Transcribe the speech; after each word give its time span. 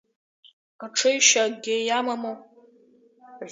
Рҽеишьа 0.91 1.41
акгьы 1.45 1.75
иамаму? 1.83 2.35